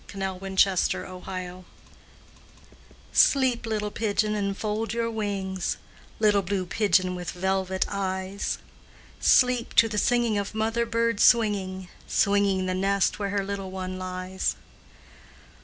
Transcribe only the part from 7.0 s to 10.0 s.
with velvet eyes; Sleep to the